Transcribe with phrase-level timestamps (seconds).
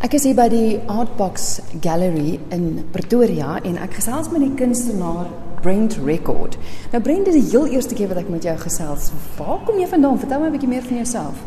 [0.00, 5.26] Ek is hier by die Artbox Gallery in Pretoria en ek gesels met die kunstenaar
[5.60, 6.54] Brent Record.
[6.88, 9.10] Nou Brent, dit is die heel eerste keer wat ek met jou gesels.
[9.36, 10.16] Waar kom jy vandaan?
[10.22, 11.42] Vertel my 'n bietjie meer van jouself.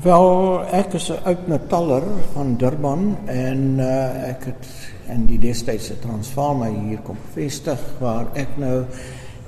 [0.00, 2.02] Wel, ek is 'n oud metaller
[2.32, 4.66] van Durban en uh, ek het
[5.12, 8.86] in die destydse Transvaal hier kom vestig waar ek nou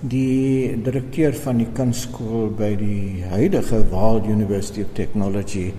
[0.00, 5.72] die direkteur van die kunstskool by die huidige Vaal University of Technology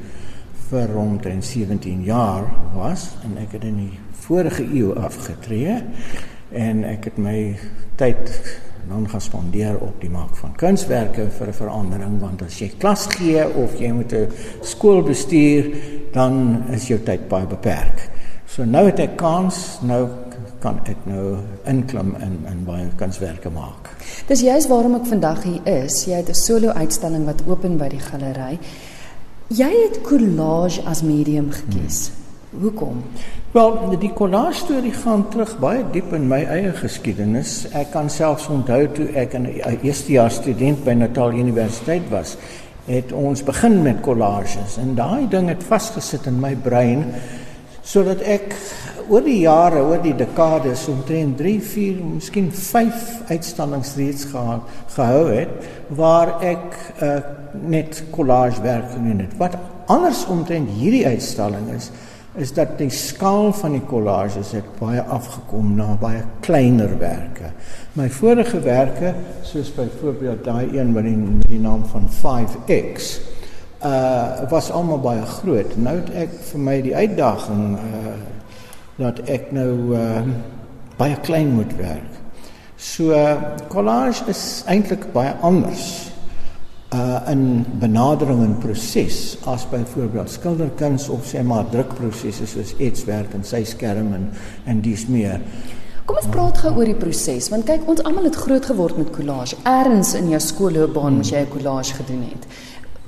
[0.72, 2.46] vir omtrent 17 jaar
[2.76, 5.82] was en ek het in die vorige eeu afgetree
[6.55, 7.40] en ek het my
[8.00, 8.32] tyd
[8.88, 13.44] dan gespandeer op die maak van kunswerke vir 'n verandering want as jy klas gee
[13.64, 14.31] of jy moet 'n
[14.62, 15.76] skool bestuur
[16.14, 18.09] dan is jou tyd baie beperk.
[18.45, 20.08] So nou het ek kans, nou
[20.59, 23.90] kan ek nou inklim in in baie kunswerke maak.
[24.28, 26.06] Dis juist waarom ek vandag hier is.
[26.06, 28.59] Jy het 'n solo uitstalling wat open by die galery.
[29.52, 32.05] Jy het collage as medium gekies.
[32.08, 32.62] Hmm.
[32.62, 33.02] Hoekom?
[33.52, 37.66] Wel, die collage storie gaan terug baie diep in my eie geskiedenis.
[37.75, 39.50] Ek kan selfs onthou toe ek 'n
[39.84, 42.38] eerstejaars student by Natal Universiteit was,
[42.86, 47.06] het ons begin met collages en daai ding het vasgesit in my brein
[47.84, 48.54] sodat ek
[49.12, 55.26] oor die jare, oor die dekades omtrent 3, 4, miskien 5 uitstallings reeds gehad, gehou
[55.32, 57.18] het waar ek uh,
[57.68, 59.36] net collage werk gedoen het.
[59.42, 59.58] Wat
[59.92, 61.90] anders omtrent hierdie uitstalling is,
[62.40, 67.52] is dat die skaal van die collages het baie afgekom na baie kleiner werke.
[68.00, 69.12] My vorige werke,
[69.44, 71.18] soos byvoorbeeld daai een met die,
[71.50, 73.18] die naam van 5X,
[73.84, 75.78] uh was almal baie groot.
[75.78, 78.16] Nou het ek vir my die uitdaging uh
[79.02, 80.22] dat ek nou uh
[80.98, 82.20] baie klein moet werk.
[82.78, 83.18] So
[83.70, 86.12] collage is eintlik baie anders
[86.94, 93.46] uh in benadering en proses as byvoorbeeld skilderkuns of sê maar drukprosesse soos etswerk en
[93.48, 94.32] sy skerm en
[94.66, 95.40] en dis meer.
[96.06, 99.14] Kom ons praat gou oor die proses want kyk ons almal het groot geword met
[99.16, 99.56] collage.
[99.64, 102.44] Erns in jou skoolloopbaan moes jy 'n collage gedoen het.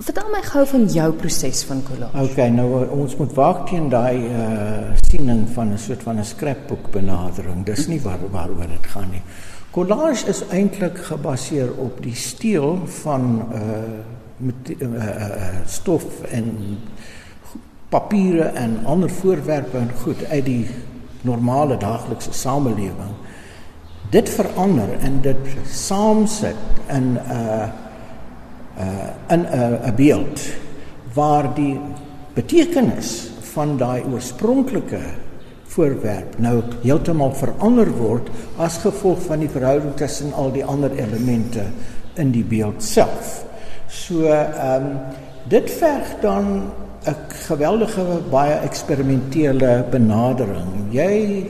[0.03, 2.23] Vertel my gou van jou proses van collage.
[2.27, 6.91] Okay, nou ons moet waak teen daai uh siening van 'n soort van 'n scrapbook
[6.91, 7.63] benadering.
[7.65, 9.21] Dis nie waar waaroor dit gaan nie.
[9.71, 13.61] Collage is eintlik gebaseer op die steel van uh
[14.37, 16.77] met uh, uh stof en
[17.89, 20.67] papiere en ander voorwerpe en goed uit die
[21.21, 23.15] normale daaglikse samelewing.
[24.09, 26.55] Dit verander en dit saamsit
[26.87, 27.17] in
[28.78, 30.41] uh in 'n 'n beeld
[31.13, 31.79] waar die
[32.34, 35.01] betekenis van daai oorspronklike
[35.73, 41.66] voorwerp nou heeltemal verander word as gevolg van die verhouding tussen al die ander elemente
[42.16, 43.45] in die beeld self.
[43.88, 44.97] So ehm um,
[45.50, 46.72] dit verg dan
[47.06, 47.16] 'n
[47.47, 50.88] geweldige baie eksperimentele benadering.
[50.91, 51.45] Jy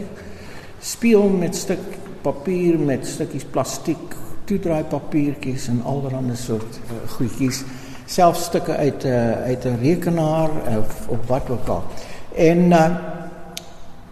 [0.80, 1.84] speel met stuk
[2.22, 7.64] papier met stukkies plastiek toedraai papiertjies en allerlei soort uh, goedjies,
[8.06, 11.84] selfs stukke uit 'n uh, eh, uit 'n rekenaar of op wat ook al.
[12.36, 12.90] En uh,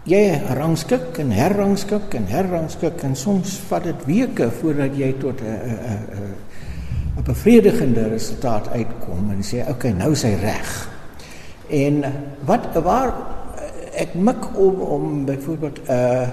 [0.04, 5.44] jy rangskik en herrangskik en herrangskik en soms vat dit weke voordat jy tot 'n
[5.44, 6.34] 'n 'n
[7.18, 10.88] 'n bevredigende resultaat uitkom en sê okay, nou is hy reg.
[11.68, 12.04] En
[12.44, 13.12] wat waar
[13.94, 16.28] ek mik om om byvoorbeeld 'n uh,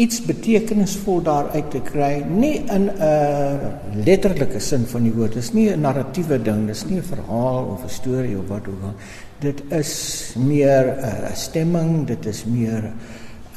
[0.00, 5.34] iets betekenisvol daaruit te kry, nie in 'n uh, letterlike sin van die woord.
[5.34, 8.48] Dit is nie 'n narratiewe ding, dit is nie 'n verhaal of 'n storie of
[8.48, 8.94] wat ook al.
[9.38, 12.94] Dit is meer 'n uh, stemming, dit is meer 'n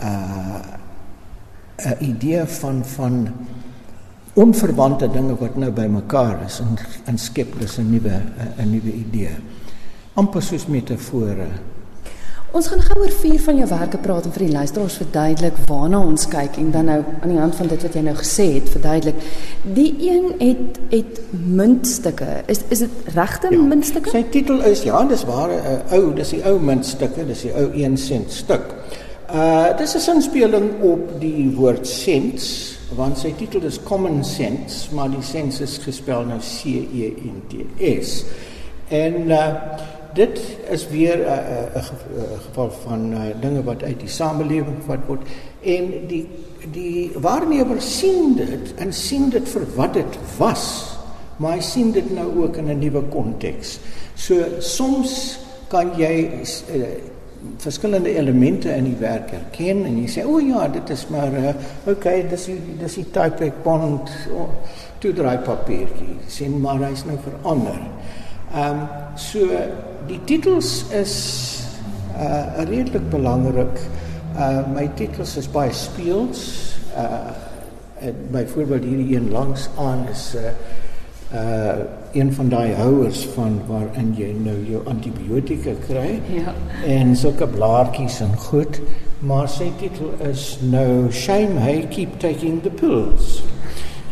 [0.04, 3.28] uh, 'n idee van van
[4.34, 8.22] onverwante dinge wat nou bymekaar is en en skep dus 'n nuwe
[8.58, 9.36] 'n nuwe idee.
[10.16, 11.48] amper soos metafore.
[12.53, 15.97] Ons gaan gou oor vier van jou werke praat en vir die luisteraars verduidelik waarna
[16.06, 18.68] ons kyk en dan nou aan die hand van dit wat jy nou gesê het
[18.69, 19.24] verduidelik.
[19.74, 22.28] Die een het het muntstukke.
[22.53, 24.13] Is is dit regte ja, muntstukke?
[24.13, 27.72] Sy titel is ja, dis ware uh, ou, dis die ou muntstukke, dis die ou
[27.72, 28.69] 1 sent stuk.
[29.33, 35.10] Uh dis 'n sinspeling op die woord cents want sy titel is Common Sense, maar
[35.10, 37.66] die sense is gespel nou C E N T
[37.98, 38.25] S.
[38.94, 39.50] En uh
[40.13, 40.39] dit
[40.69, 45.06] is weer 'n uh, uh, uh, geval van uh, dinge wat uit die samelewing gevat
[45.07, 45.21] word
[45.62, 46.27] en die
[46.71, 50.94] die waarnemer sien dit en sien dit vir wat dit was
[51.38, 53.80] maar hy sien dit nou ook in 'n nuwe konteks.
[54.15, 56.30] So soms kan jy
[56.75, 56.86] uh,
[57.57, 61.54] verskillende elemente in die werk herken en jy sê o ja, dit is maar uh,
[61.86, 62.50] okay, dis
[62.80, 64.50] dis die type ek bond oh,
[65.00, 66.18] toe draai papiertjie.
[66.27, 67.81] Sien maar hy's nou verander.
[68.54, 69.50] Ehm um, so
[70.07, 71.15] die titels is
[72.17, 73.81] uh redelik belangrik.
[74.35, 76.75] Uh my titels is baie speels.
[76.95, 77.33] Uh
[78.31, 80.51] byvoorbeeld hierdie een langs aan is 'n uh,
[81.39, 81.77] uh
[82.13, 86.21] een van daai houers van waarin jy nou jou antibiotika kry.
[86.29, 86.53] Ja.
[86.85, 88.81] En sulke blaartjies en goed,
[89.19, 93.44] maar sy titel is nou Shame Hey Keep Taking the Pills.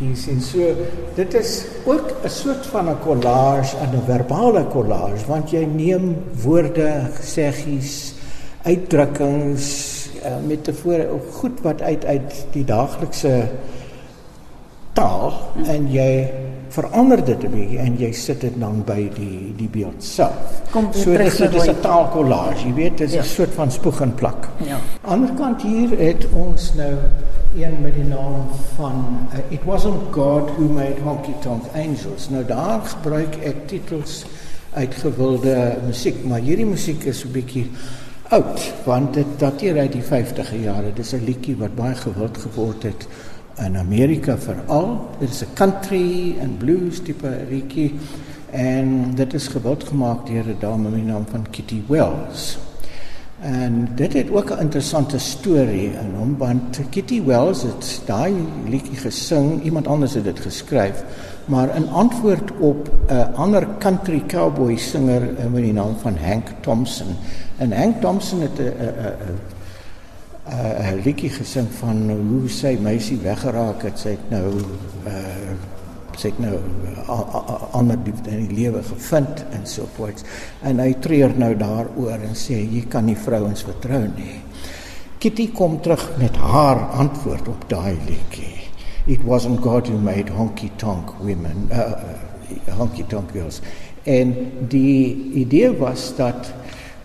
[0.01, 0.39] Jy sien.
[0.41, 0.71] So
[1.15, 7.09] dit is ook 'n soort van 'n collage, 'n verbale collage want jy neem woorde,
[7.21, 8.13] seggies,
[8.63, 13.49] uitdrukkings, uh, metafore, goed wat uit uit die daaglikse
[14.93, 15.33] taal
[15.65, 16.29] en jy
[16.71, 20.61] verander dit 'n bietjie en jy sit dit dan by die die beeld self.
[20.71, 23.23] Kom so dit is dit is 'n taalkollage, jy weet, dit is 'n ja.
[23.23, 24.49] soort van spoeg en plak.
[24.65, 24.77] Ja.
[25.01, 26.93] Aan die ander kant hier het ons nou
[27.55, 32.29] een met die naam van uh, It wasn't God who made honky tonk angels.
[32.29, 34.25] Nou daar gebruik ek titels
[34.73, 37.69] uit gewilde musiek, maar hierdie musiek is 'n bietjie
[38.29, 40.93] oud want dit dateer uit die 50e jare.
[40.93, 43.07] Dis 'n liedjie wat baie gewild geword het
[43.65, 45.09] in Amerika veral.
[45.19, 47.93] Dit is 'n country en blues tipe liedjie
[48.51, 52.57] en dit is gewild gemaak deur 'n dame met die naam van Kitty Wells.
[53.41, 58.33] En dit het ook 'n interessante storie in hom want Kitty Wells het daai
[58.67, 61.03] liedjie gesing, iemand anders het dit geskryf,
[61.45, 65.21] maar in antwoord op 'n ander country cowboy singer
[65.51, 67.15] met die naam van Hank Thompson.
[67.57, 69.60] En Hank Thompson het 'n 'n
[70.49, 73.99] 'n 'n liedjie gesing van hoe sy meisie weggeraak het.
[73.99, 74.47] Sy het nou
[75.05, 75.53] uh
[76.17, 76.57] sy het nou
[77.71, 80.23] ander liefde in die lewe gevind en so voort.
[80.61, 84.41] En hy treur nou daaroor en sê jy kan nie vrouens vertrou nie.
[85.21, 88.57] Kitty kom terug met haar antwoord op daai liedjie.
[89.05, 91.93] It wasn't God who made honky tonk women, uh,
[92.77, 93.61] honky tonk girls.
[94.03, 94.33] En
[94.69, 96.53] die idee was dat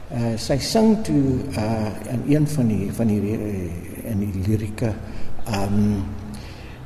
[0.07, 4.93] Uh, sy sing toe uh in een van die van die uh, in die lirike
[5.51, 6.05] um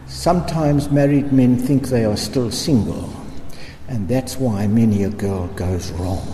[0.08, 3.10] sometimes married men think they are still single
[3.92, 6.24] and that's why many a girl goes wrong.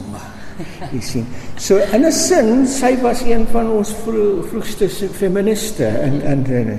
[0.93, 1.25] You see
[1.59, 6.73] so in a sin sy was een van ons vro vroegste feministe en en en,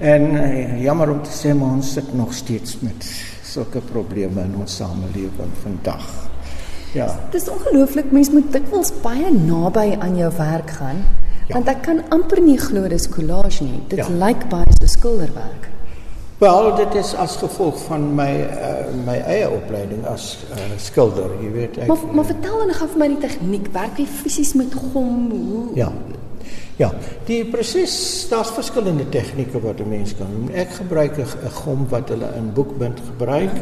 [0.00, 3.12] en uh, jammer om te sê maar ons sit nog steeds met
[3.44, 6.08] sulke probleme in ons samelewing vandag
[6.92, 7.06] Ja.
[7.30, 11.04] Dit is ongelooflik mens moet dikwels baie naby aan jou werk gaan.
[11.46, 11.54] Ja.
[11.54, 13.82] Want ek kan amper nie glo dis collage nie.
[13.88, 14.08] Dit ja.
[14.08, 15.68] lyk baie so skilderwerk.
[16.40, 21.50] Wel, dit is as gevolg van my uh, my eie opleiding as uh, skilder, jy
[21.52, 21.90] weet ek.
[21.90, 23.68] Maar maar vertel dan vir my die tegniek.
[23.74, 25.28] Werk jy fisies met gom?
[25.34, 25.66] Hoe?
[25.76, 25.92] Ja.
[26.80, 26.88] Ja,
[27.28, 27.92] die proses,
[28.30, 30.48] daar's verskillende tegnieke wat 'n mens kan doen.
[30.56, 33.52] Ek gebruik 'n gom wat hulle in boekbind gebruik.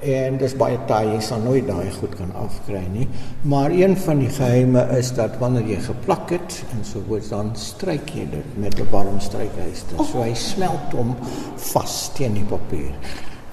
[0.00, 3.06] En dis baie taai jy sal nooit daai goed kan afkry nie.
[3.42, 7.50] Maar een van die geheime is dat wanneer jy geplak het en so word dan
[7.56, 10.06] stryk jy dit met 'n warm strykyster oh.
[10.06, 11.16] so hy smelt hom
[11.56, 12.94] vas teen die papier.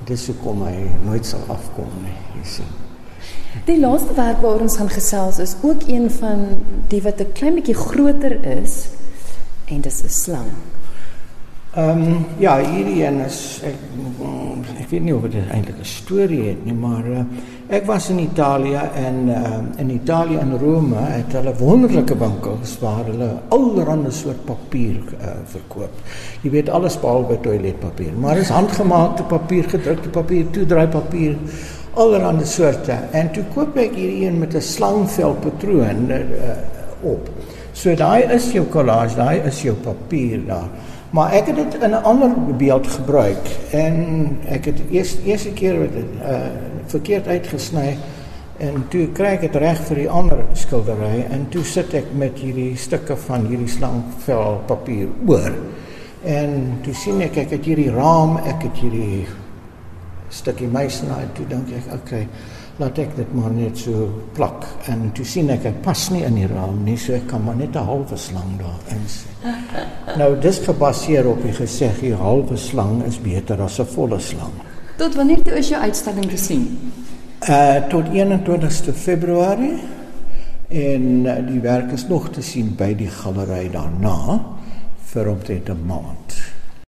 [0.05, 2.71] Dis hoekom hy nooit sal afkom nie jy sien.
[3.65, 7.55] Die laaste werk waaroor ons gaan gesels is ook een van die wat 'n klein
[7.55, 8.87] bietjie groter is
[9.67, 10.51] en dis 'n slang
[11.77, 13.75] Ehm um, ja, hierdie een is ek
[14.81, 17.19] ek weet nie of dit eintlik 'n storie het nie, maar uh,
[17.69, 23.05] ek was in Italië en uh, in Italië in Rome het hulle wonderlike winkels waar
[23.05, 26.01] hulle allerlei soort papier uh, verkoop.
[26.41, 31.37] Jy weet alles behalwe toiletpapier, maar dis handgemaakte papier, gedrukte papier, toedraai papier
[31.93, 36.57] allerlei soorte en toe koop ek hierdie een met 'n slangvel patroon uh,
[37.01, 37.29] op.
[37.73, 40.69] So daai is jou collage, daai is jou papier daar.
[41.09, 43.95] Maar ek het dit in 'n ander beeld gebruik en
[44.45, 46.39] ek het eers eerste keer met dit uh
[46.87, 47.97] verkeerd uitgesny
[48.57, 52.39] en toe kry ek dit reg vir die ander skildery en toe sit ek met
[52.39, 55.51] hierdie stukke van hierdie slangvel papier oor.
[56.23, 59.27] En toe sien ek ek het hierdie raam, ek het hierdie
[60.29, 62.27] stukkie meisnaai, toe dink ek, okay,
[62.77, 64.07] laat ek dit maar net so
[64.37, 67.41] plak en toe sien ek dit pas nie in die raam nie so ek kan
[67.43, 70.17] maar net 'n halwe slang daar insit.
[70.21, 74.53] nou dis gebaseer op die geseg die halwe slang is beter as 'n volle slang.
[74.97, 76.91] Tot wanneer toe is jou uitstalling te sien?
[77.49, 79.79] Uh tot 21ste Februarie
[80.69, 84.39] en uh, die werk is nog te sien by die galery daarna
[85.13, 86.36] vir omtrent 'n maand.